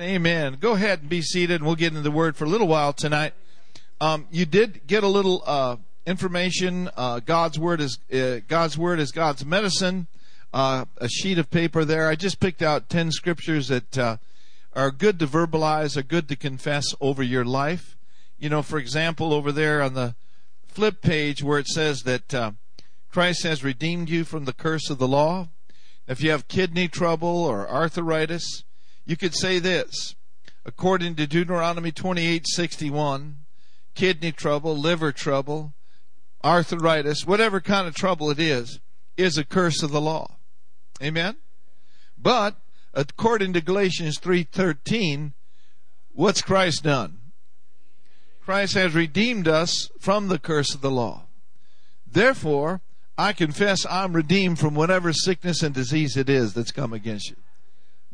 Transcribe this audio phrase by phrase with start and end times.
[0.00, 0.56] Amen.
[0.58, 2.94] Go ahead and be seated, and we'll get into the word for a little while
[2.94, 3.34] tonight.
[4.00, 5.76] Um, you did get a little uh,
[6.06, 6.88] information.
[6.96, 10.06] Uh, God's word is uh, God's word is God's medicine.
[10.50, 12.08] Uh, a sheet of paper there.
[12.08, 14.16] I just picked out ten scriptures that uh,
[14.72, 17.94] are good to verbalize, are good to confess over your life.
[18.38, 20.14] You know, for example, over there on the
[20.68, 22.52] flip page where it says that uh,
[23.10, 25.48] Christ has redeemed you from the curse of the law.
[26.08, 28.64] If you have kidney trouble or arthritis
[29.04, 30.14] you could say this
[30.64, 33.36] according to Deuteronomy 28:61,
[33.94, 35.74] kidney trouble, liver trouble,
[36.44, 38.80] arthritis, whatever kind of trouble it is,
[39.16, 40.36] is a curse of the law.
[41.02, 41.36] Amen.
[42.16, 42.56] But
[42.94, 45.32] according to Galatians 3:13,
[46.12, 47.18] what's Christ done?
[48.44, 51.26] Christ has redeemed us from the curse of the law.
[52.06, 52.82] Therefore,
[53.16, 57.36] I confess I'm redeemed from whatever sickness and disease it is that's come against you.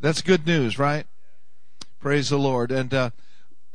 [0.01, 1.07] That's good news, right?
[1.99, 2.71] Praise the Lord.
[2.71, 3.11] And uh,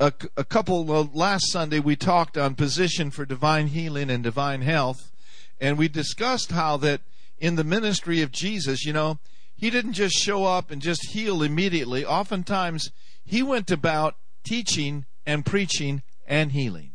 [0.00, 4.62] a, a couple uh, last Sunday we talked on position for divine healing and divine
[4.62, 5.12] health,
[5.60, 7.02] and we discussed how that
[7.38, 9.18] in the ministry of Jesus, you know,
[9.54, 12.06] he didn't just show up and just heal immediately.
[12.06, 12.90] Oftentimes,
[13.22, 16.92] he went about teaching and preaching and healing.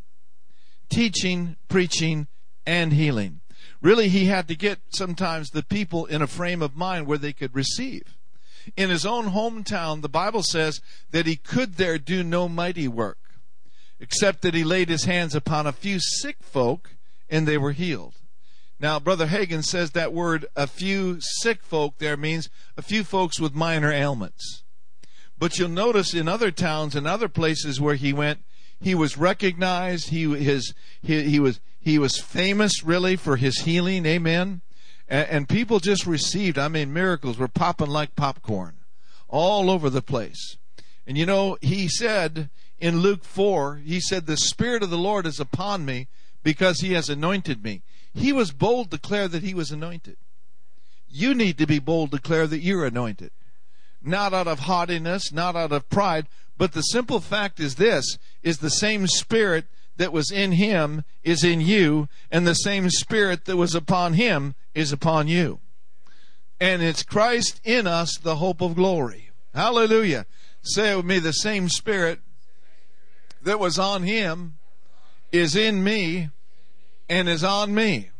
[0.88, 2.26] Teaching, preaching,
[2.66, 3.40] and healing.
[3.80, 7.32] Really, he had to get sometimes the people in a frame of mind where they
[7.32, 8.16] could receive.
[8.76, 13.18] In his own hometown, the Bible says that he could there do no mighty work,
[13.98, 16.96] except that he laid his hands upon a few sick folk
[17.28, 18.14] and they were healed.
[18.78, 23.38] Now, Brother Hagin says that word, a few sick folk, there means a few folks
[23.38, 24.64] with minor ailments.
[25.38, 28.40] But you'll notice in other towns and other places where he went,
[28.80, 30.08] he was recognized.
[30.08, 34.06] He his he, he was he was famous really for his healing.
[34.06, 34.62] Amen
[35.10, 36.56] and, and people just received.
[36.56, 38.76] I mean, miracles were popping like popcorn
[39.28, 40.56] all over the place.
[41.06, 45.26] And you know, he said in Luke 4, he said, The Spirit of the Lord
[45.26, 46.06] is upon me
[46.42, 47.82] because he has anointed me.
[48.14, 50.16] He was bold to declare that he was anointed.
[51.08, 53.32] You need to be bold to declare that you're anointed.
[54.02, 58.58] Not out of haughtiness, not out of pride, but the simple fact is this is
[58.58, 59.66] the same spirit
[59.96, 64.54] that was in him is in you, and the same Spirit that was upon him
[64.74, 65.60] is upon you.
[66.60, 69.30] And it's Christ in us, the hope of glory.
[69.54, 70.26] Hallelujah.
[70.62, 72.20] Say it with me the same Spirit
[73.42, 74.58] that was on him
[75.32, 76.28] is in me
[77.08, 78.10] and is on me.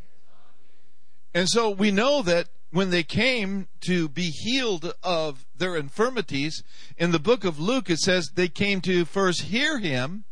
[1.35, 6.63] And so we know that when they came to be healed of their infirmities,
[6.97, 10.25] in the book of Luke it says they came to first hear him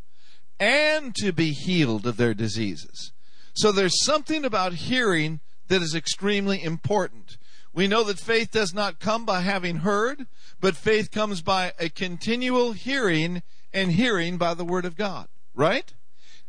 [0.59, 3.13] and to be healed of their diseases.
[3.55, 7.37] So there's something about hearing that is extremely important.
[7.73, 10.27] We know that faith does not come by having heard,
[10.61, 13.43] but faith comes by a continual hearing
[13.73, 15.29] and hearing by the Word of God.
[15.55, 15.93] Right?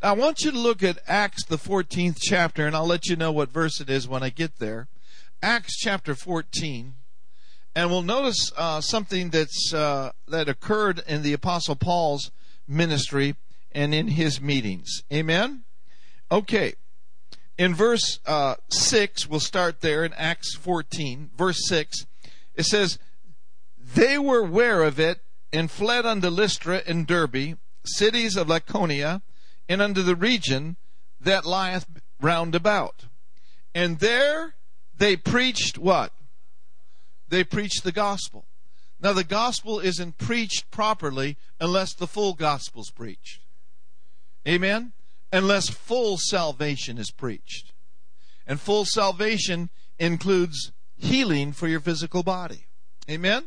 [0.01, 3.15] Now, I want you to look at Acts, the 14th chapter, and I'll let you
[3.15, 4.87] know what verse it is when I get there.
[5.41, 6.95] Acts chapter 14.
[7.75, 12.31] And we'll notice uh, something that's uh, that occurred in the Apostle Paul's
[12.67, 13.35] ministry
[13.71, 15.03] and in his meetings.
[15.11, 15.63] Amen?
[16.31, 16.73] Okay.
[17.57, 22.05] In verse uh, 6, we'll start there in Acts 14, verse 6.
[22.55, 22.99] It says,
[23.77, 25.21] They were aware of it
[25.51, 29.21] and fled unto Lystra and Derbe, cities of Lycaonia,
[29.67, 30.77] and unto the region
[31.19, 31.85] that lieth
[32.21, 33.05] round about.
[33.75, 34.55] And there
[34.97, 36.13] they preached what?
[37.27, 38.45] They preached the gospel.
[39.01, 43.41] Now, the gospel isn't preached properly unless the full gospel's preached.
[44.49, 44.93] Amen?
[45.31, 47.71] Unless full salvation is preached.
[48.47, 52.65] And full salvation includes healing for your physical body.
[53.07, 53.45] Amen?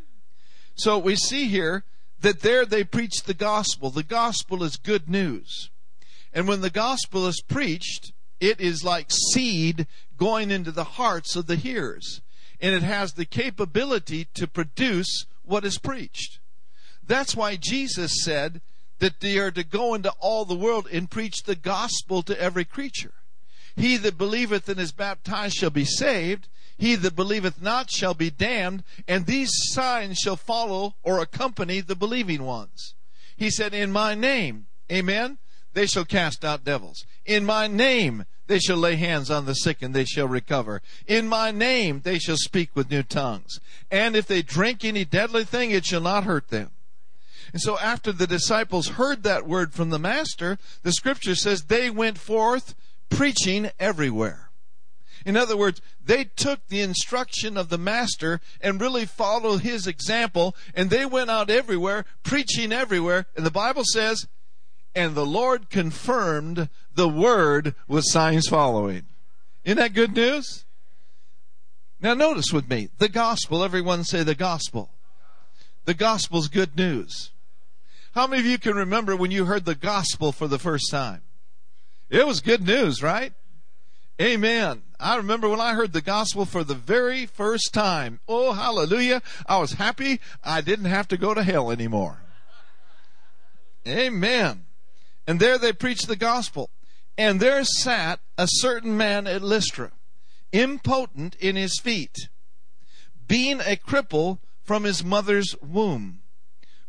[0.77, 1.85] So we see here
[2.21, 3.91] that there they preach the gospel.
[3.91, 5.71] The gospel is good news.
[6.33, 9.87] And when the gospel is preached, it is like seed
[10.17, 12.23] going into the hearts of the hearers.
[12.61, 16.39] And it has the capability to produce what is preached.
[17.05, 18.61] That's why Jesus said
[19.02, 22.64] that they are to go into all the world and preach the gospel to every
[22.64, 23.14] creature.
[23.75, 26.46] He that believeth and is baptized shall be saved.
[26.78, 28.84] He that believeth not shall be damned.
[29.08, 32.94] And these signs shall follow or accompany the believing ones.
[33.37, 35.38] He said, In my name, amen,
[35.72, 37.04] they shall cast out devils.
[37.26, 40.81] In my name, they shall lay hands on the sick and they shall recover.
[41.08, 43.58] In my name, they shall speak with new tongues.
[43.90, 46.70] And if they drink any deadly thing, it shall not hurt them.
[47.52, 51.90] And so after the disciples heard that word from the master, the scripture says they
[51.90, 52.75] went forth
[53.10, 54.50] preaching everywhere.
[55.25, 60.56] In other words, they took the instruction of the master and really followed his example,
[60.75, 63.26] and they went out everywhere, preaching everywhere.
[63.37, 64.26] And the Bible says,
[64.94, 69.04] and the Lord confirmed the word with signs following.
[69.64, 70.64] Isn't that good news?
[72.00, 74.90] Now notice with me, the gospel, everyone say the gospel.
[75.84, 77.31] The gospel's good news.
[78.14, 81.23] How many of you can remember when you heard the gospel for the first time?
[82.11, 83.32] It was good news, right?
[84.20, 84.82] Amen.
[85.00, 88.20] I remember when I heard the gospel for the very first time.
[88.29, 89.23] Oh, hallelujah.
[89.47, 92.23] I was happy I didn't have to go to hell anymore.
[93.88, 94.67] Amen.
[95.26, 96.70] And there they preached the gospel.
[97.17, 99.93] And there sat a certain man at Lystra,
[100.53, 102.17] impotent in his feet,
[103.26, 106.22] being a cripple from his mother's womb,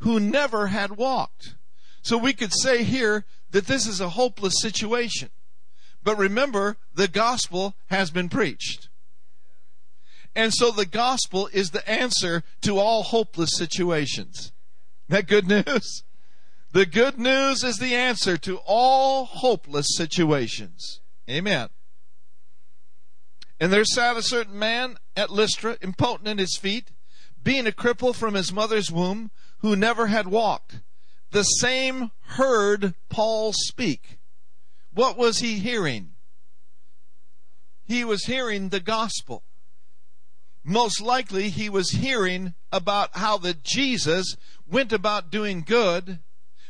[0.04, 1.56] who never had walked.
[2.02, 5.30] So we could say here that this is a hopeless situation.
[6.04, 8.90] But remember, the gospel has been preached.
[10.36, 14.52] And so the gospel is the answer to all hopeless situations.
[15.08, 16.04] That good news?
[16.74, 21.00] The good news is the answer to all hopeless situations.
[21.30, 21.70] Amen.
[23.58, 26.92] And there sat a certain man at Lystra, impotent in his feet,
[27.44, 30.81] being a cripple from his mother's womb, who never had walked.
[31.31, 34.19] The same heard Paul speak.
[34.94, 36.12] What was he hearing?
[37.86, 39.44] He was hearing the gospel.
[40.63, 46.19] Most likely, he was hearing about how that Jesus went about doing good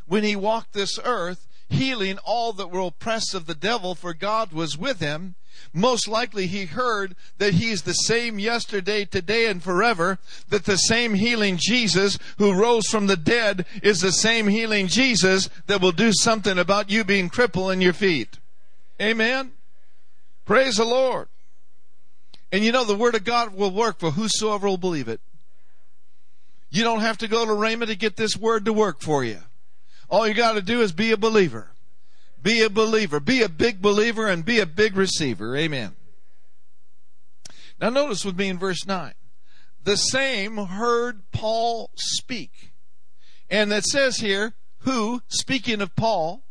[0.05, 4.51] when he walked this earth, healing all that were oppressed of the devil, for God
[4.51, 5.35] was with him.
[5.73, 10.19] Most likely he heard that he is the same yesterday, today, and forever,
[10.49, 15.49] that the same healing Jesus who rose from the dead is the same healing Jesus
[15.67, 18.37] that will do something about you being crippled in your feet.
[19.01, 19.51] Amen?
[20.45, 21.27] Praise the Lord.
[22.51, 25.21] And you know, the Word of God will work for whosoever will believe it.
[26.69, 29.39] You don't have to go to Rhema to get this Word to work for you.
[30.09, 31.72] All you got to do is be a believer.
[32.43, 33.19] Be a believer.
[33.19, 35.55] Be a big believer and be a big receiver.
[35.55, 35.95] Amen.
[37.81, 39.13] Now notice with me in verse 9.
[39.83, 42.73] The same heard Paul speak.
[43.49, 46.43] And that says here, who, speaking of Paul,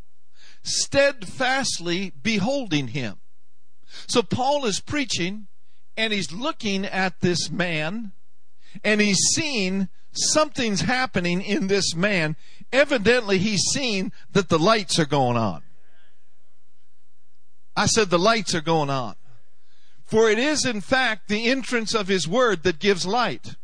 [0.62, 3.18] steadfastly beholding him.
[4.06, 5.46] So Paul is preaching
[5.96, 8.12] and he's looking at this man
[8.82, 12.36] and he's seeing something's happening in this man
[12.72, 15.62] evidently he's seen that the lights are going on.
[17.76, 19.14] I said the lights are going on.
[20.04, 23.54] For it is in fact the entrance of his word that gives light.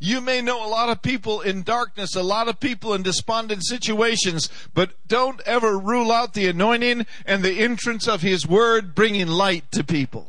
[0.00, 3.64] You may know a lot of people in darkness, a lot of people in despondent
[3.64, 9.28] situations, but don't ever rule out the anointing and the entrance of his word bringing
[9.28, 10.28] light to people.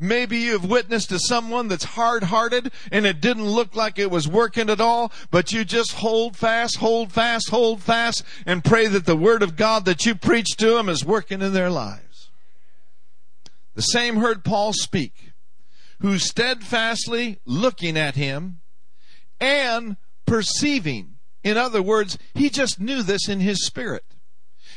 [0.00, 4.28] Maybe you've witnessed to someone that's hard hearted and it didn't look like it was
[4.28, 9.06] working at all, but you just hold fast, hold fast, hold fast, and pray that
[9.06, 12.07] the Word of God that you preach to them is working in their lives.
[13.78, 15.34] The same heard Paul speak,
[16.00, 18.58] who steadfastly looking at him
[19.38, 19.96] and
[20.26, 21.18] perceiving.
[21.44, 24.02] In other words, he just knew this in his spirit.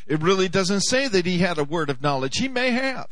[0.05, 2.37] It really doesn't say that he had a word of knowledge.
[2.37, 3.07] He may have.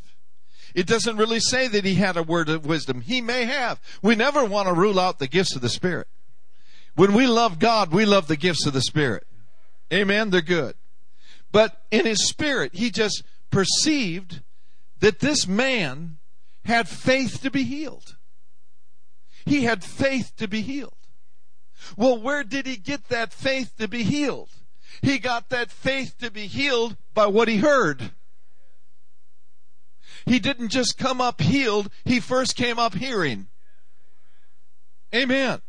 [0.75, 3.01] It doesn't really say that he had a word of wisdom.
[3.01, 3.81] He may have.
[4.03, 6.07] We never want to rule out the gifts of the Spirit.
[6.93, 9.25] When we love God, we love the gifts of the Spirit.
[9.91, 10.29] Amen.
[10.29, 10.75] They're good.
[11.51, 14.41] But in his spirit, he just perceived
[14.99, 16.17] that this man
[16.65, 18.15] had faith to be healed.
[19.45, 20.93] He had faith to be healed.
[21.95, 24.49] Well, where did he get that faith to be healed?
[25.01, 28.11] He got that faith to be healed by what he heard.
[30.25, 33.47] He didn't just come up healed, he first came up hearing.
[35.15, 35.61] Amen.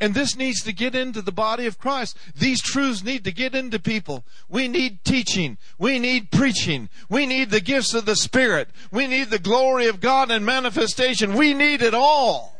[0.00, 2.16] And this needs to get into the body of Christ.
[2.34, 4.24] These truths need to get into people.
[4.48, 5.58] We need teaching.
[5.78, 6.88] We need preaching.
[7.08, 8.68] We need the gifts of the Spirit.
[8.90, 11.34] We need the glory of God and manifestation.
[11.34, 12.56] We need it all.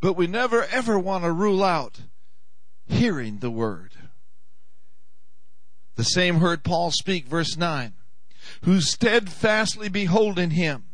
[0.00, 2.00] But we never ever want to rule out
[2.86, 3.92] hearing the word.
[5.96, 7.94] The same heard Paul speak, verse 9
[8.62, 10.84] who steadfastly beholding him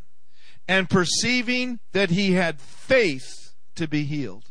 [0.68, 4.49] and perceiving that he had faith to be healed.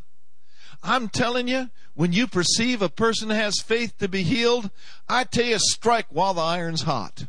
[0.81, 4.69] I'm telling you, when you perceive a person has faith to be healed,
[5.07, 7.25] I tell you, strike while the iron's hot.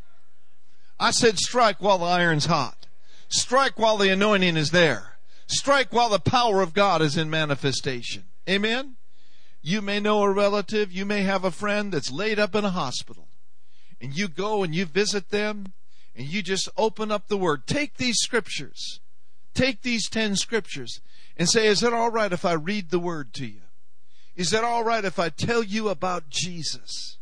[0.98, 2.86] I said, strike while the iron's hot.
[3.28, 5.18] Strike while the anointing is there.
[5.46, 8.24] Strike while the power of God is in manifestation.
[8.48, 8.96] Amen?
[9.62, 12.70] You may know a relative, you may have a friend that's laid up in a
[12.70, 13.28] hospital
[14.00, 15.72] and you go and you visit them
[16.16, 17.66] and you just open up the Word.
[17.66, 19.00] Take these scriptures,
[19.54, 21.00] take these 10 scriptures,
[21.40, 23.62] and say, Is it all right if I read the Word to you?
[24.36, 27.16] Is it all right if I tell you about Jesus?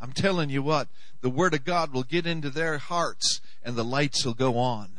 [0.00, 0.86] I'm telling you what,
[1.22, 4.90] the Word of God will get into their hearts and the lights will go on.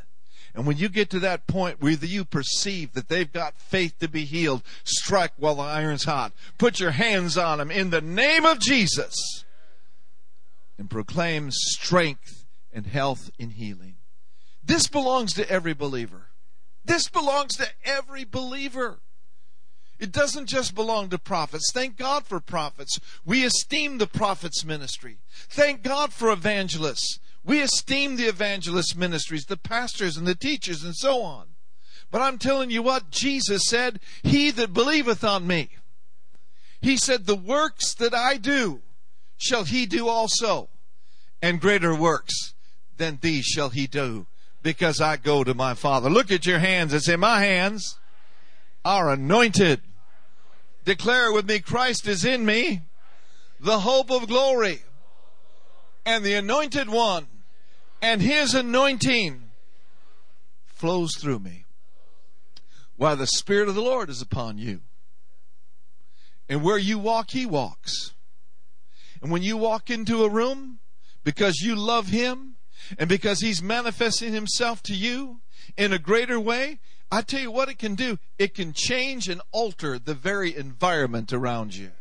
[0.54, 4.10] And when you get to that point where you perceive that they've got faith to
[4.10, 6.34] be healed, strike while the iron's hot.
[6.58, 9.46] Put your hands on them in the name of Jesus
[10.78, 13.96] and proclaim strength and health and healing.
[14.62, 16.29] This belongs to every believer.
[16.84, 19.00] This belongs to every believer.
[20.00, 21.72] It doesn't just belong to prophets.
[21.74, 23.00] Thank God for prophets.
[23.26, 25.18] We esteem the prophets' ministry.
[25.50, 27.20] Thank God for evangelists.
[27.44, 31.48] We esteem the evangelist ministries, the pastors and the teachers and so on.
[32.12, 35.70] But I'm telling you what, Jesus said, He that believeth on me.
[36.82, 38.82] He said, The works that I do
[39.38, 40.70] shall he do also,
[41.42, 42.54] and greater works
[42.98, 44.28] than these shall he do,
[44.62, 46.10] because I go to my Father.
[46.10, 47.98] Look at your hands and say, My hands
[48.84, 49.82] are anointed.
[50.86, 52.82] Declare with me, Christ is in me,
[53.60, 54.82] the hope of glory,
[56.06, 57.28] and the anointed one,
[58.01, 59.51] and his anointing
[60.66, 61.66] flows through me.
[62.96, 64.82] While the Spirit of the Lord is upon you.
[66.50, 68.13] And where you walk, he walks.
[69.22, 70.80] And when you walk into a room,
[71.24, 72.56] because you love him,
[72.98, 75.42] and because he's manifesting himself to you
[75.78, 76.80] in a greater way,
[77.12, 78.20] I tell you what it can do.
[78.38, 81.92] It can change and alter the very environment around you.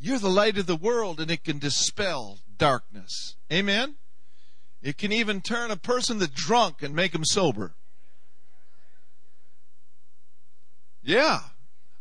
[0.00, 3.36] You're the light of the world and it can dispel darkness.
[3.52, 3.96] Amen?
[4.82, 7.72] It can even turn a person that's drunk and make him sober.
[11.02, 11.40] Yeah.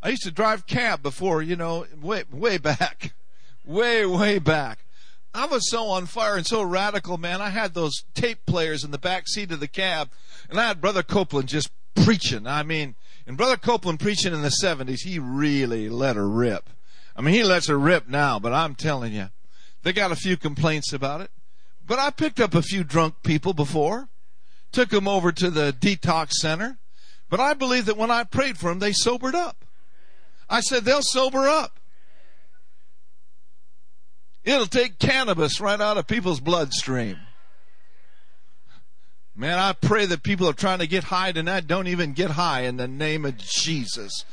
[0.01, 3.13] I used to drive cab before, you know, way, way back.
[3.65, 4.79] Way, way back.
[5.33, 7.41] I was so on fire and so radical, man.
[7.41, 10.09] I had those tape players in the back seat of the cab,
[10.49, 12.47] and I had Brother Copeland just preaching.
[12.47, 12.95] I mean,
[13.27, 16.69] and Brother Copeland preaching in the 70s, he really let her rip.
[17.15, 19.29] I mean, he lets her rip now, but I'm telling you,
[19.83, 21.29] they got a few complaints about it.
[21.85, 24.09] But I picked up a few drunk people before,
[24.71, 26.79] took them over to the detox center,
[27.29, 29.65] but I believe that when I prayed for them, they sobered up.
[30.49, 31.78] I said, they'll sober up.
[34.43, 37.17] It'll take cannabis right out of people's bloodstream.
[39.35, 42.63] Man, I pray that people are trying to get high tonight don't even get high
[42.63, 44.25] in the name of Jesus.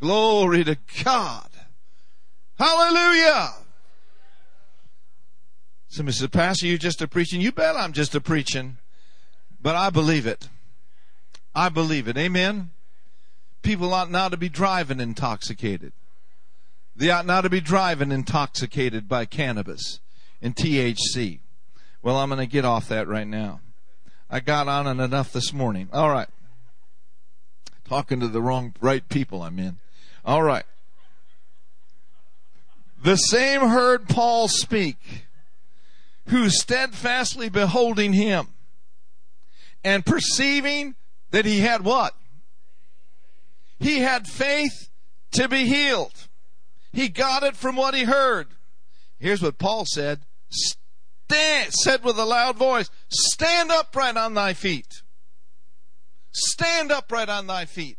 [0.00, 1.48] Glory to God.
[2.58, 3.50] Hallelujah.
[5.86, 7.40] Somebody says, Pastor, you're just a preaching.
[7.40, 8.78] You bet I'm just a preaching.
[9.60, 10.48] But I believe it.
[11.54, 12.16] I believe it.
[12.16, 12.70] Amen.
[13.62, 15.92] People ought not to be driving intoxicated.
[16.94, 20.00] They ought not to be driving intoxicated by cannabis
[20.40, 21.40] and THC.
[22.02, 23.60] Well, I'm going to get off that right now.
[24.28, 25.88] I got on it enough this morning.
[25.92, 26.28] All right.
[27.88, 29.78] Talking to the wrong, right people I'm in.
[30.24, 30.64] All right.
[33.02, 35.26] The same heard Paul speak,
[36.28, 38.48] who steadfastly beholding him
[39.82, 40.94] and perceiving
[41.30, 42.14] that he had what?
[43.80, 44.88] He had faith
[45.32, 46.28] to be healed.
[46.92, 48.48] He got it from what he heard.
[49.18, 50.20] Here's what Paul said.
[50.50, 55.02] Stand, said with a loud voice, stand upright on thy feet.
[56.32, 57.98] Stand upright on thy feet.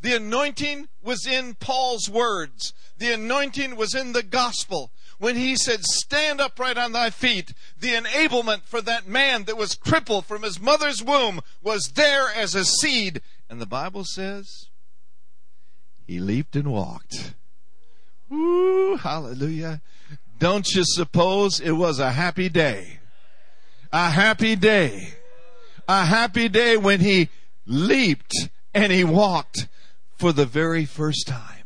[0.00, 2.72] The anointing was in Paul's words.
[2.96, 4.92] The anointing was in the gospel.
[5.18, 9.74] When he said, stand upright on thy feet, the enablement for that man that was
[9.74, 13.20] crippled from his mother's womb was there as a seed.
[13.50, 14.68] And the Bible says,
[16.06, 17.34] he leaped and walked.
[18.30, 19.80] Hallelujah.
[20.38, 23.00] Don't you suppose it was a happy day?
[23.92, 25.14] A happy day.
[25.88, 27.30] A happy day when he
[27.66, 28.34] leaped
[28.74, 29.68] and he walked
[30.16, 31.64] for the very first time.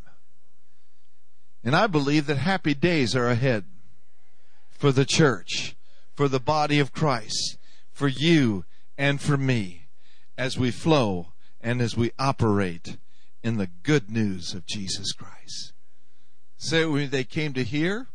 [1.65, 3.65] And I believe that happy days are ahead
[4.71, 5.77] for the church,
[6.15, 7.57] for the body of Christ,
[7.93, 8.65] for you
[8.99, 9.87] and for me
[10.37, 11.29] as we flow
[11.61, 12.97] and as we operate
[13.43, 15.73] in the good news of Jesus Christ.
[16.65, 18.07] So they came to hear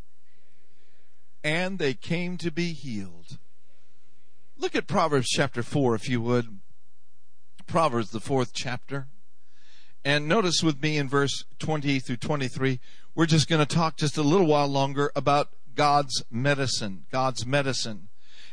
[1.43, 3.39] and they came to be healed.
[4.57, 6.59] Look at Proverbs chapter 4, if you would.
[7.67, 9.07] Proverbs, the fourth chapter.
[10.05, 12.79] And notice with me in verse 20 through 23,
[13.13, 17.03] we're just going to talk just a little while longer about God's medicine.
[17.11, 18.07] God's medicine.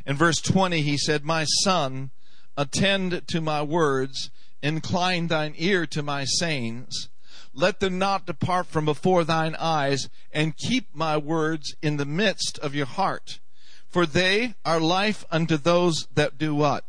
[0.05, 2.11] In verse 20, he said, My son,
[2.57, 7.11] attend to my words, incline thine ear to my sayings.
[7.55, 12.59] Let them not depart from before thine eyes, and keep my words in the midst
[12.59, 13.41] of your heart.
[13.89, 16.85] For they are life unto those that do what?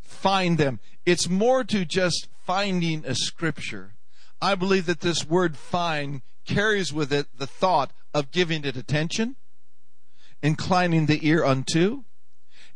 [0.00, 0.80] Find them.
[1.06, 3.94] It's more to just finding a scripture.
[4.40, 9.36] I believe that this word find carries with it the thought of giving it attention,
[10.42, 12.02] inclining the ear unto,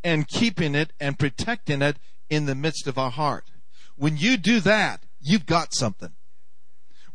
[0.05, 1.97] and keeping it and protecting it
[2.31, 3.51] in the midst of our heart.
[3.97, 6.13] When you do that, you've got something.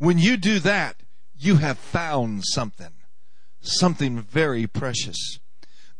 [0.02, 0.96] When you do that,
[1.38, 2.90] you have found something.
[3.60, 5.38] Something very precious.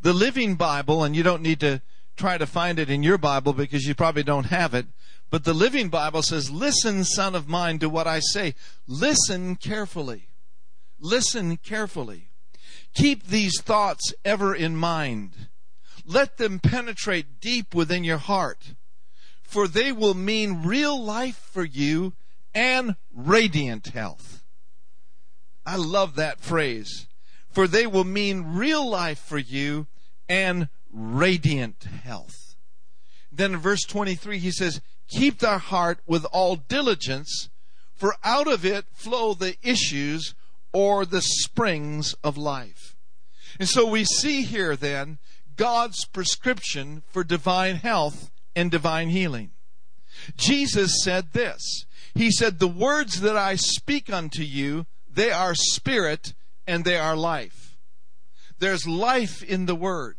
[0.01, 1.81] The Living Bible, and you don't need to
[2.17, 4.87] try to find it in your Bible because you probably don't have it,
[5.29, 8.55] but the Living Bible says, Listen, son of mine, to what I say.
[8.87, 10.27] Listen carefully.
[10.99, 12.27] Listen carefully.
[12.93, 15.47] Keep these thoughts ever in mind.
[16.05, 18.73] Let them penetrate deep within your heart,
[19.43, 22.15] for they will mean real life for you
[22.53, 24.43] and radiant health.
[25.65, 27.07] I love that phrase.
[27.49, 29.87] For they will mean real life for you
[30.27, 32.55] and radiant health.
[33.31, 37.49] Then in verse 23, he says, Keep thy heart with all diligence,
[37.93, 40.33] for out of it flow the issues
[40.71, 42.95] or the springs of life.
[43.59, 45.19] And so we see here then
[45.55, 49.51] God's prescription for divine health and divine healing.
[50.35, 51.85] Jesus said this.
[52.15, 56.33] He said, The words that I speak unto you, they are spirit
[56.67, 57.77] and they are life.
[58.59, 60.17] There's life in the word.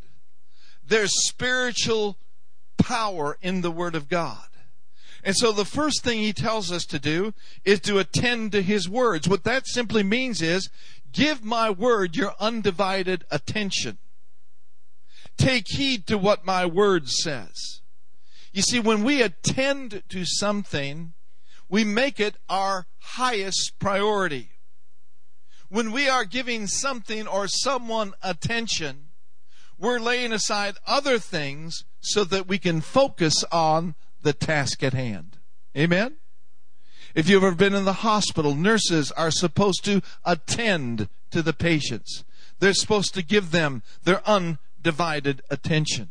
[0.87, 2.19] There's spiritual
[2.77, 4.49] power in the word of God.
[5.23, 7.33] And so the first thing he tells us to do
[7.65, 9.27] is to attend to his words.
[9.27, 10.69] What that simply means is
[11.13, 13.97] give my word your undivided attention.
[15.39, 17.81] Take heed to what my word says.
[18.53, 21.15] You see, when we attend to something,
[21.75, 24.51] we make it our highest priority.
[25.69, 29.07] When we are giving something or someone attention,
[29.77, 35.39] we're laying aside other things so that we can focus on the task at hand.
[35.77, 36.19] Amen?
[37.13, 42.23] If you've ever been in the hospital, nurses are supposed to attend to the patients.
[42.61, 46.11] They're supposed to give them their undivided attention.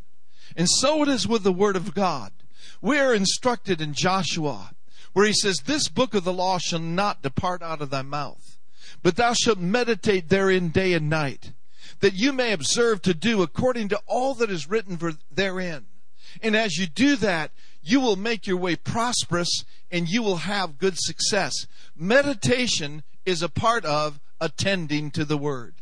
[0.58, 2.34] And so it is with the Word of God.
[2.82, 4.72] We are instructed in Joshua,
[5.14, 8.58] where he says, This book of the law shall not depart out of thy mouth,
[9.02, 11.54] but thou shalt meditate therein day and night,
[12.02, 15.00] that you may observe to do according to all that is written
[15.32, 15.86] therein.
[16.42, 17.52] And as you do that,
[17.84, 21.54] you will make your way prosperous and you will have good success.
[21.96, 25.76] Meditation is a part of attending to the Word.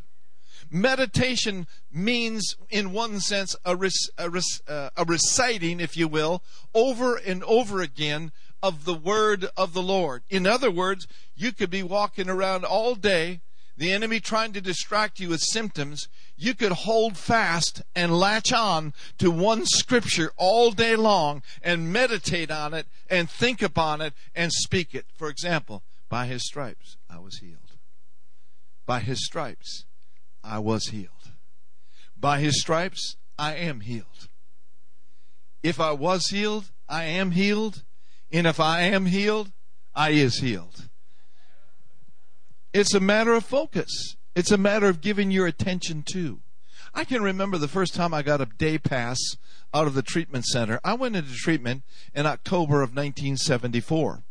[0.70, 3.78] Meditation means, in one sense, a,
[4.18, 4.32] a,
[4.68, 6.42] uh, a reciting, if you will,
[6.74, 8.32] over and over again
[8.64, 10.24] of the Word of the Lord.
[10.30, 13.42] In other words, you could be walking around all day
[13.82, 18.94] the enemy trying to distract you with symptoms, you could hold fast and latch on
[19.18, 24.52] to one scripture all day long and meditate on it and think upon it and
[24.52, 25.06] speak it.
[25.16, 27.58] For example, by his stripes I was healed.
[28.86, 29.86] By his stripes
[30.44, 31.32] I was healed.
[32.16, 34.28] By his stripes I am healed.
[35.64, 37.84] If I was healed, I am healed.
[38.32, 39.52] And if I am healed,
[39.94, 40.90] I is healed.
[42.74, 44.16] It's a matter of focus.
[44.36, 46.40] It's a matter of giving your attention to.
[46.94, 49.18] I can remember the first time I got a day pass
[49.74, 50.80] out of the treatment center.
[50.84, 54.24] I went into treatment in October of 1974.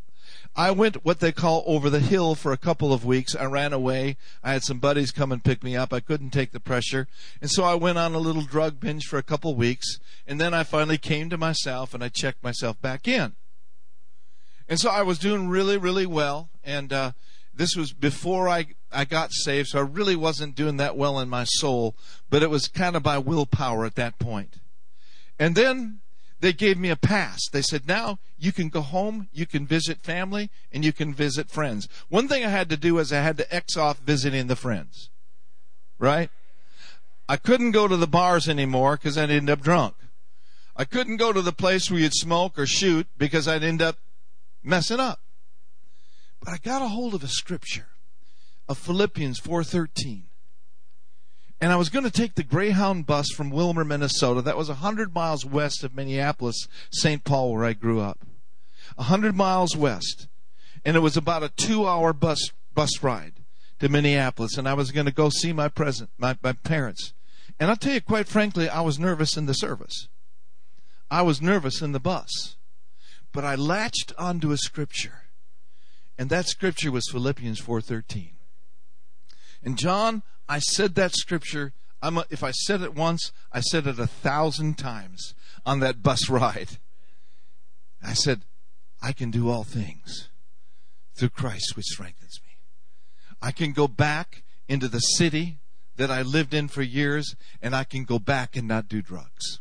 [0.55, 3.35] I went what they call over the hill for a couple of weeks.
[3.35, 4.17] I ran away.
[4.43, 5.93] I had some buddies come and pick me up.
[5.93, 7.07] I couldn't take the pressure.
[7.41, 9.99] And so I went on a little drug binge for a couple of weeks.
[10.27, 13.33] And then I finally came to myself and I checked myself back in.
[14.71, 16.49] And so I was doing really, really well.
[16.63, 17.11] And, uh,
[17.53, 21.27] this was before I, I got saved, so I really wasn't doing that well in
[21.27, 21.93] my soul,
[22.29, 24.59] but it was kind of by willpower at that point.
[25.37, 25.99] And then
[26.39, 27.49] they gave me a pass.
[27.51, 31.51] They said, now you can go home, you can visit family, and you can visit
[31.51, 31.89] friends.
[32.07, 35.09] One thing I had to do is I had to X off visiting the friends.
[35.99, 36.29] Right?
[37.27, 39.95] I couldn't go to the bars anymore because I'd end up drunk.
[40.77, 43.97] I couldn't go to the place where you'd smoke or shoot because I'd end up
[44.63, 45.19] messing up.
[46.39, 47.87] But I got a hold of a scripture
[48.67, 50.23] of Philippians 4:13.
[51.59, 54.41] And I was going to take the Greyhound bus from Willmar, Minnesota.
[54.41, 57.23] That was 100 miles west of Minneapolis, St.
[57.23, 58.25] Paul, where I grew up.
[58.95, 60.27] 100 miles west.
[60.83, 63.33] And it was about a two hour bus, bus ride
[63.79, 64.57] to Minneapolis.
[64.57, 67.13] And I was going to go see my, present, my, my parents.
[67.59, 70.07] And I'll tell you, quite frankly, I was nervous in the service.
[71.11, 72.55] I was nervous in the bus.
[73.31, 75.23] But I latched onto a scripture
[76.17, 78.33] And that scripture was Philippians 4:13.
[79.63, 81.73] And John, I said that scripture.
[82.01, 85.33] I'm a, if I said it once, I said it a thousand times
[85.65, 86.77] on that bus ride.
[88.03, 88.43] I said,
[89.01, 90.29] I can do all things
[91.15, 92.57] through Christ which strengthens me.
[93.41, 95.59] I can go back into the city
[95.95, 99.60] that I lived in for years and I can go back and not do drugs.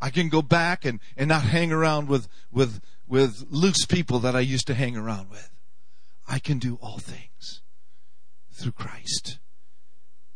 [0.00, 4.36] I can go back and, and not hang around with, with, with loose people that
[4.36, 5.50] I used to hang around with.
[6.28, 7.62] I can do all things
[8.52, 9.38] through Christ,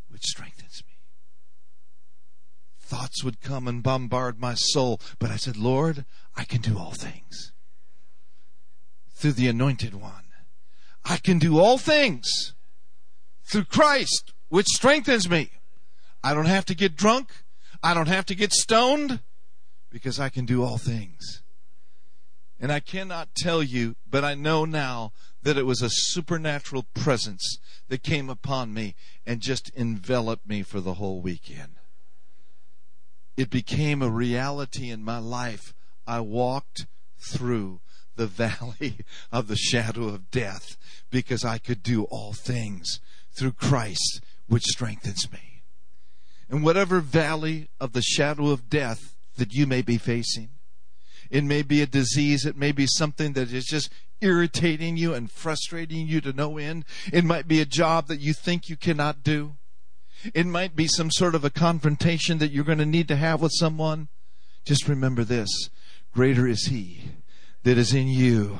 [0.08, 0.94] which strengthens me.
[2.78, 6.04] Thoughts would come and bombard my soul, but I said, Lord,
[6.36, 7.52] I can do all things
[9.14, 10.24] through the anointed one.
[11.04, 12.54] I can do all things
[13.44, 15.50] through Christ, which strengthens me.
[16.22, 17.30] I don't have to get drunk.
[17.82, 19.20] I don't have to get stoned
[19.90, 21.42] because I can do all things.
[22.60, 27.58] And I cannot tell you, but I know now that it was a supernatural presence
[27.88, 28.94] that came upon me
[29.26, 31.76] and just enveloped me for the whole weekend.
[33.36, 35.72] It became a reality in my life.
[36.06, 36.86] I walked
[37.18, 37.80] through
[38.16, 38.98] the valley
[39.32, 40.76] of the shadow of death
[41.10, 43.00] because I could do all things
[43.32, 45.62] through Christ, which strengthens me.
[46.50, 50.50] And whatever valley of the shadow of death that you may be facing,
[51.30, 52.44] it may be a disease.
[52.44, 56.84] It may be something that is just irritating you and frustrating you to no end.
[57.12, 59.54] It might be a job that you think you cannot do.
[60.34, 63.40] It might be some sort of a confrontation that you're going to need to have
[63.40, 64.08] with someone.
[64.64, 65.48] Just remember this
[66.12, 67.12] greater is He
[67.62, 68.58] that is in you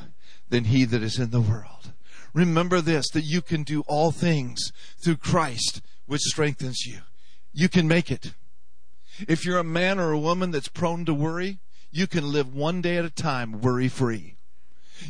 [0.48, 1.92] than He that is in the world.
[2.32, 7.00] Remember this that you can do all things through Christ, which strengthens you.
[7.52, 8.32] You can make it.
[9.28, 11.58] If you're a man or a woman that's prone to worry,
[11.90, 14.36] you can live one day at a time worry free.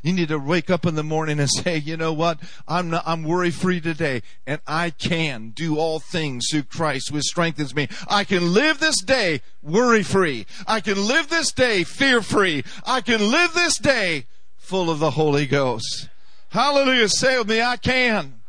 [0.03, 2.39] You need to wake up in the morning and say, you know what?
[2.69, 7.25] I'm not, I'm worry free today and I can do all things through Christ which
[7.25, 7.89] strengthens me.
[8.09, 10.47] I can live this day worry free.
[10.67, 12.65] I can live this day fear free.
[12.87, 16.09] I can live this day full of the Holy Ghost.
[16.51, 17.09] Hallelujah.
[17.09, 18.41] Say with me, I can.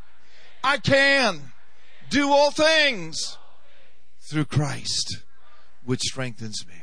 [0.64, 1.54] I can
[2.10, 3.38] do all things
[4.20, 5.24] through Christ
[5.84, 6.76] which strengthens me.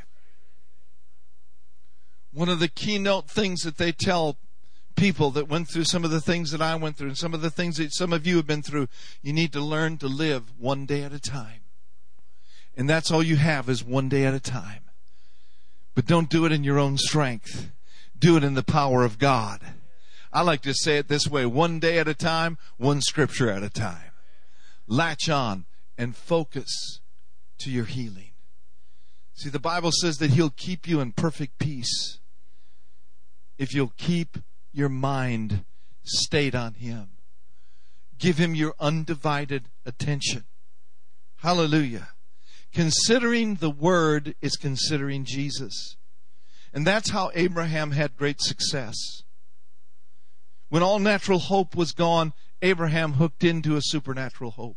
[2.31, 4.37] One of the keynote things that they tell
[4.95, 7.41] people that went through some of the things that I went through and some of
[7.41, 8.87] the things that some of you have been through,
[9.21, 11.61] you need to learn to live one day at a time.
[12.75, 14.83] And that's all you have is one day at a time.
[15.95, 17.71] But don't do it in your own strength.
[18.17, 19.61] Do it in the power of God.
[20.31, 23.63] I like to say it this way one day at a time, one scripture at
[23.63, 24.11] a time.
[24.87, 25.65] Latch on
[25.97, 26.99] and focus
[27.59, 28.28] to your healing.
[29.39, 32.19] See, the Bible says that He'll keep you in perfect peace
[33.57, 34.37] if you'll keep
[34.73, 35.63] your mind
[36.03, 37.11] stayed on Him.
[38.17, 40.43] Give Him your undivided attention.
[41.37, 42.09] Hallelujah.
[42.73, 45.95] Considering the Word is considering Jesus.
[46.73, 49.23] And that's how Abraham had great success.
[50.67, 54.75] When all natural hope was gone, Abraham hooked into a supernatural hope.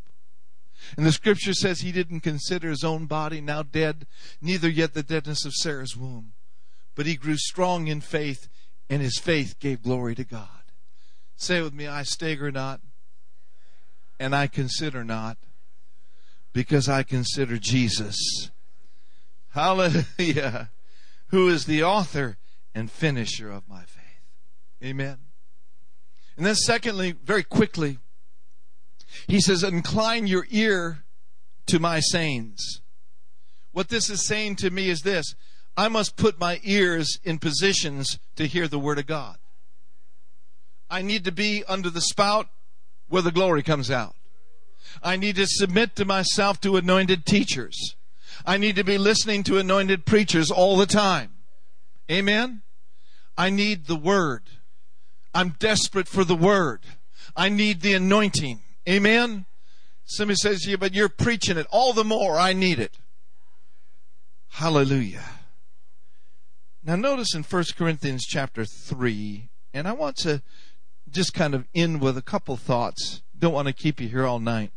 [0.97, 4.07] And the scripture says he didn't consider his own body now dead,
[4.41, 6.33] neither yet the deadness of Sarah's womb.
[6.95, 8.49] But he grew strong in faith,
[8.91, 10.49] and his faith gave glory to God.
[11.37, 12.81] Say with me, I stagger not,
[14.21, 15.39] and I consider not,
[16.53, 18.51] because I consider Jesus.
[19.51, 20.71] Hallelujah.
[21.29, 22.37] Who is the author
[22.75, 24.03] and finisher of my faith.
[24.83, 25.19] Amen.
[26.37, 27.99] And then, secondly, very quickly,
[29.27, 31.05] he says, Incline your ear
[31.67, 32.81] to my sayings.
[33.73, 35.35] What this is saying to me is this
[35.77, 39.37] I must put my ears in positions to hear the Word of God.
[40.91, 42.49] I need to be under the spout
[43.09, 44.15] where the glory comes out.
[45.03, 47.97] I need to submit to myself to anointed teachers.
[48.45, 51.31] I need to be listening to anointed preachers all the time.
[52.11, 52.63] Amen?
[53.39, 54.43] I need the Word.
[55.35, 56.81] I'm desperate for the Word.
[57.35, 58.61] I need the anointing.
[58.89, 59.47] Amen?
[60.05, 61.67] Somebody says, yeah, but you're preaching it.
[61.71, 62.99] All the more I need it.
[64.49, 65.25] Hallelujah.
[66.85, 70.43] Now notice in 1 Corinthians chapter 3, and I want to
[71.11, 73.23] just kind of end with a couple thoughts.
[73.39, 74.73] Don't want to keep you here all night.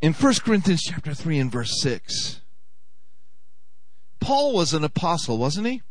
[0.00, 2.40] In 1 Corinthians chapter 3 and verse 6,
[4.20, 5.82] Paul was an apostle, wasn't he?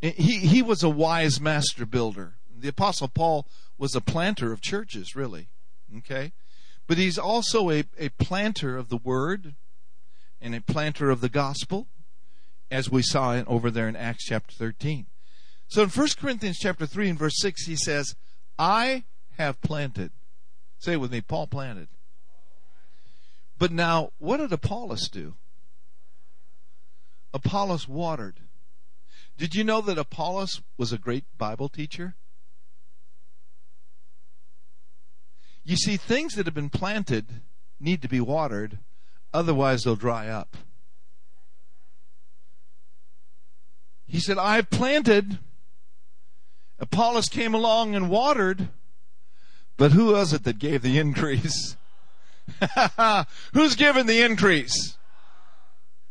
[0.00, 2.34] He, he was a wise master builder.
[2.58, 3.46] The apostle Paul
[3.78, 5.48] was a planter of churches, really.
[5.98, 6.32] Okay?
[6.86, 9.54] But he's also a, a planter of the word
[10.40, 11.88] and a planter of the gospel,
[12.70, 15.06] as we saw it over there in Acts chapter 13.
[15.68, 18.14] So in 1 Corinthians chapter 3 and verse 6, he says,
[18.58, 19.04] I
[19.36, 20.12] have planted.
[20.78, 21.88] Say it with me, Paul planted.
[23.58, 25.34] But now, what did Apollos do?
[27.32, 28.40] Apollos watered.
[29.36, 32.14] Did you know that Apollos was a great Bible teacher?
[35.66, 37.26] You see, things that have been planted
[37.80, 38.78] need to be watered,
[39.34, 40.56] otherwise, they'll dry up.
[44.06, 45.40] He said, I've planted.
[46.78, 48.68] Apollos came along and watered,
[49.76, 51.76] but who was it that gave the increase?
[53.52, 54.96] Who's given the increase?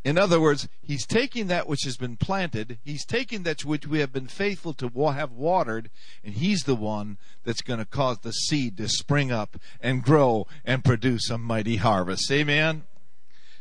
[0.06, 3.98] In other words, he's taking that which has been planted, he's taking that which we
[3.98, 5.90] have been faithful to have watered,
[6.22, 10.46] and he's the one that's going to cause the seed to spring up and grow
[10.64, 12.30] and produce a mighty harvest.
[12.30, 12.84] Amen?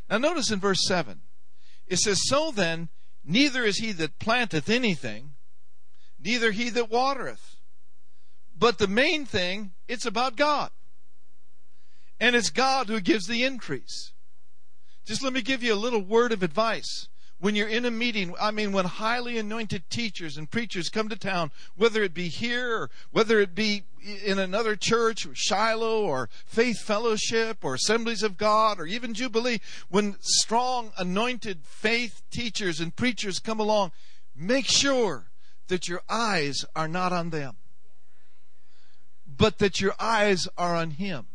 [0.07, 1.21] Now, notice in verse 7
[1.87, 2.89] it says, So then,
[3.25, 5.31] neither is he that planteth anything,
[6.23, 7.55] neither he that watereth.
[8.55, 10.69] But the main thing, it's about God.
[12.19, 14.11] And it's God who gives the increase.
[15.05, 17.07] Just let me give you a little word of advice.
[17.37, 21.15] When you're in a meeting, I mean, when highly anointed teachers and preachers come to
[21.15, 23.83] town, whether it be here or whether it be
[24.23, 30.15] in another church, Shiloh or Faith Fellowship or Assemblies of God or even Jubilee, when
[30.21, 33.91] strong anointed faith teachers and preachers come along,
[34.35, 35.27] make sure
[35.67, 37.57] that your eyes are not on them,
[39.27, 41.27] but that your eyes are on Him.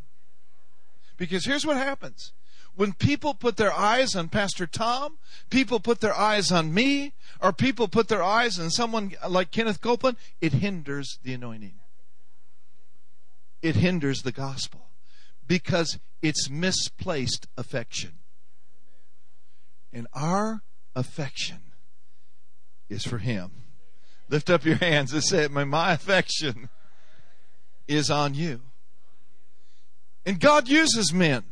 [1.19, 2.33] Because here's what happens
[2.75, 5.19] when people put their eyes on Pastor Tom,
[5.51, 9.81] people put their eyes on me, or people put their eyes on someone like Kenneth
[9.81, 11.75] Copeland, it hinders the anointing.
[13.63, 14.89] It hinders the gospel
[15.47, 18.13] because it's misplaced affection.
[19.93, 20.63] And our
[20.95, 21.59] affection
[22.89, 23.51] is for Him.
[24.29, 26.69] Lift up your hands and say, My affection
[27.89, 28.61] is on you.
[30.25, 31.45] And God uses men.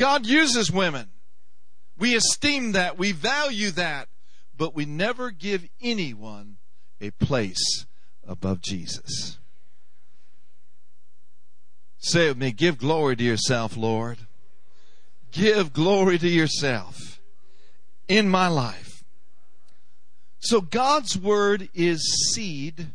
[0.00, 1.10] God uses women.
[1.98, 2.96] We esteem that.
[2.96, 4.08] We value that.
[4.56, 6.56] But we never give anyone
[7.02, 7.84] a place
[8.26, 9.36] above Jesus.
[11.98, 14.20] Say with me, give glory to yourself, Lord.
[15.32, 17.20] Give glory to yourself
[18.08, 19.04] in my life.
[20.38, 22.94] So God's word is seed,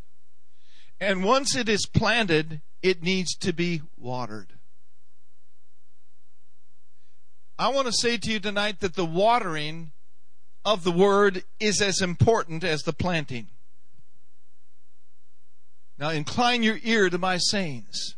[0.99, 4.53] and once it is planted, it needs to be watered.
[7.57, 9.91] I want to say to you tonight that the watering
[10.65, 13.47] of the word is as important as the planting.
[15.97, 18.15] Now, incline your ear to my sayings.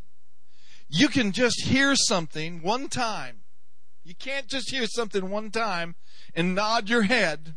[0.90, 3.42] You can just hear something one time.
[4.04, 5.96] You can't just hear something one time
[6.34, 7.56] and nod your head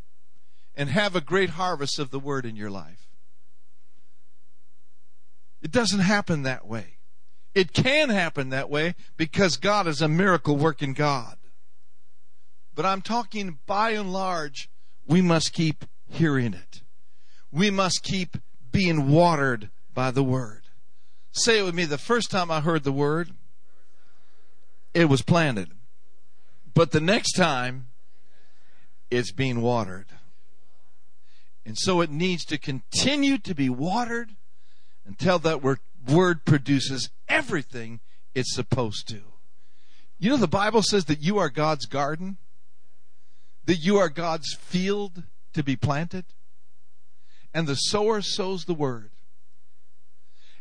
[0.75, 3.09] and have a great harvest of the word in your life.
[5.62, 6.97] It doesn't happen that way.
[7.55, 11.37] It can happen that way because God is a miracle working God.
[12.74, 14.70] But I'm talking by and large,
[15.06, 16.83] we must keep hearing it.
[17.52, 18.37] We must keep
[18.70, 20.62] being watered by the word.
[21.33, 21.85] Say it with me.
[21.85, 23.30] The first time I heard the word,
[24.94, 25.70] it was planted.
[26.74, 27.88] But the next time,
[29.11, 30.06] it's being watered.
[31.66, 34.30] And so it needs to continue to be watered
[35.06, 38.00] until that word produces everything
[38.35, 39.20] it's supposed to.
[40.18, 42.38] You know, the Bible says that you are God's garden
[43.70, 46.24] that you are God's field to be planted.
[47.54, 49.12] And the sower sows the word.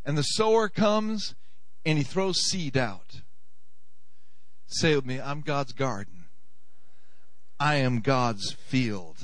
[0.06, 1.34] And the sower comes
[1.84, 3.22] and he throws seed out.
[4.68, 6.26] Say with me, I'm God's garden.
[7.60, 9.18] I am God's field.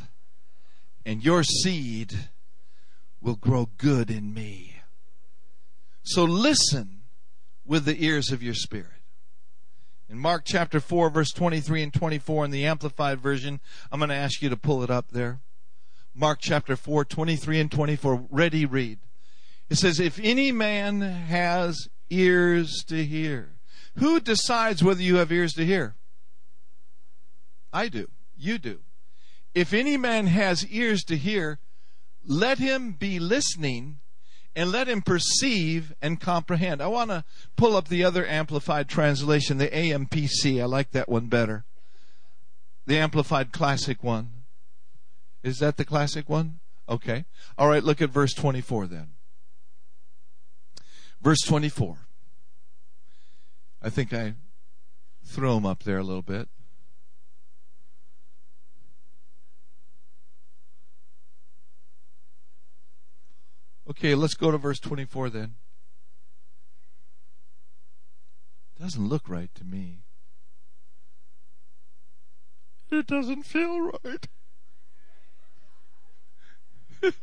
[1.06, 2.30] And your seed
[3.22, 4.78] will grow good in me.
[6.02, 7.04] So listen
[7.64, 8.95] with the ears of your spirit.
[10.08, 13.60] In Mark chapter 4, verse 23 and 24 in the Amplified Version,
[13.92, 15.40] I'm going to ask you to pull it up there.
[16.14, 18.28] Mark chapter 4, 23 and 24.
[18.30, 19.00] Ready, read.
[19.70, 23.56] It says, If any man has ears to hear,
[23.98, 25.96] who decides whether you have ears to hear?
[27.74, 28.10] I do.
[28.38, 28.80] You do.
[29.54, 31.60] If any man has ears to hear,
[32.26, 33.98] let him be listening
[34.56, 36.82] and let him perceive and comprehend.
[36.82, 37.24] I want to
[37.56, 40.62] pull up the other amplified translation, the AMPC.
[40.62, 41.66] I like that one better.
[42.86, 44.30] The amplified classic one.
[45.44, 46.60] Is that the classic one?
[46.88, 47.26] Okay.
[47.58, 49.10] All right, look at verse 24 then.
[51.22, 51.98] Verse 24.
[53.82, 54.36] I think I
[55.24, 56.48] threw him up there a little bit.
[63.98, 65.56] Okay, let's go to verse 24 then.
[68.80, 70.00] Doesn't look right to me.
[72.92, 74.28] It doesn't feel right.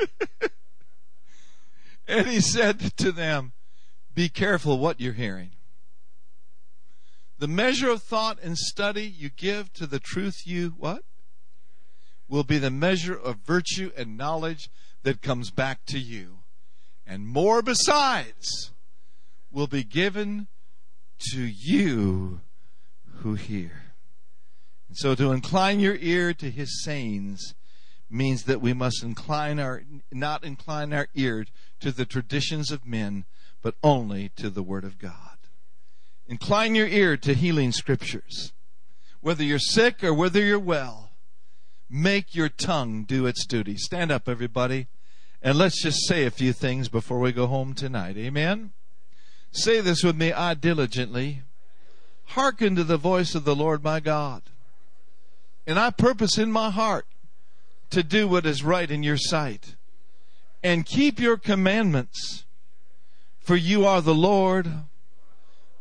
[2.09, 3.53] and he said to them,
[4.15, 5.51] Be careful what you're hearing.
[7.39, 11.05] The measure of thought and study you give to the truth you what?
[12.29, 14.71] Will be the measure of virtue and knowledge
[15.03, 16.42] that comes back to you.
[17.13, 18.71] And more besides
[19.51, 20.47] will be given
[21.33, 22.41] to you
[23.17, 23.93] who hear.
[24.89, 27.53] And so to incline your ear to his sayings
[28.09, 31.45] means that we must incline our not incline our ear
[31.81, 33.27] to the traditions of men,
[33.61, 35.37] but only to the word of God.
[36.27, 38.55] Incline your ear to healing scriptures.
[39.21, 41.11] Whether you're sick or whether you're well,
[41.91, 43.77] make your tongue do its duty.
[43.77, 44.87] Stand up, everybody,
[45.43, 48.17] and let's just say a few things before we go home tonight.
[48.17, 48.73] Amen.
[49.51, 51.43] Say this with me I diligently
[52.27, 54.43] hearken to the voice of the Lord my God.
[55.67, 57.07] And I purpose in my heart
[57.91, 59.77] to do what is right in your sight
[60.63, 62.45] and keep your commandments,
[63.41, 64.71] for you are the Lord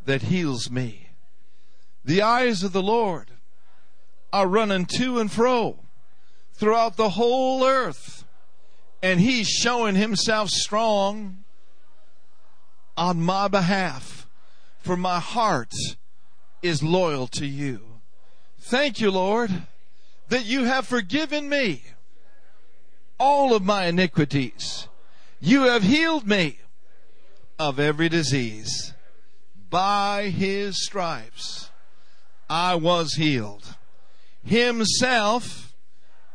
[0.05, 1.09] that heals me.
[2.03, 3.31] The eyes of the Lord
[4.33, 5.79] are running to and fro
[6.53, 8.20] throughout the whole earth,
[9.01, 11.43] and he's showing himself strong
[12.95, 14.27] on my behalf,
[14.79, 15.73] for my heart
[16.61, 17.81] is loyal to you.
[18.59, 19.63] Thank you, Lord,
[20.29, 21.83] that you have forgiven me
[23.19, 24.87] all of my iniquities.
[25.39, 26.59] You have healed me
[27.57, 28.93] of every disease.
[29.69, 31.69] By his stripes
[32.49, 33.75] I was healed.
[34.43, 35.73] Himself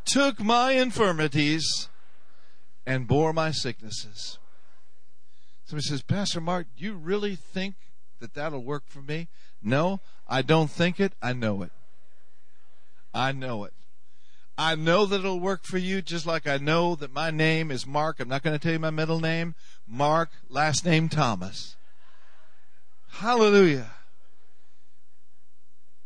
[0.04, 1.88] took my infirmities
[2.86, 4.38] and bore my sicknesses.
[5.64, 7.74] Somebody says, Pastor Mark, do you really think
[8.20, 9.28] that that'll work for me?
[9.62, 11.12] No, I don't think it.
[11.20, 11.72] I know it.
[13.12, 13.72] I know it.
[14.58, 17.86] I know that it'll work for you just like I know that my name is
[17.86, 18.20] Mark.
[18.20, 19.54] I'm not going to tell you my middle name.
[19.86, 21.76] Mark, last name Thomas.
[23.08, 23.90] Hallelujah.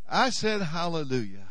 [0.08, 1.48] I said hallelujah.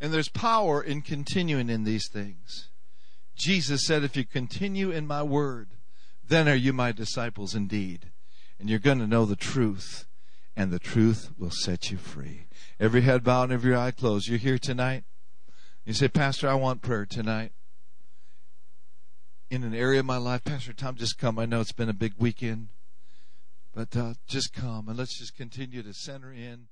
[0.00, 2.68] And there's power in continuing in these things.
[3.36, 5.68] Jesus said, if you continue in my word,
[6.26, 8.10] then are you my disciples indeed.
[8.58, 10.06] And you're going to know the truth,
[10.56, 12.46] and the truth will set you free.
[12.80, 14.26] Every head bowed and every eye closed.
[14.26, 15.04] You're here tonight.
[15.84, 17.52] You say, Pastor, I want prayer tonight.
[19.50, 21.38] In an area of my life, Pastor Tom, just come.
[21.38, 22.68] I know it's been a big weekend,
[23.72, 26.66] but uh, just come and let's just continue to center in.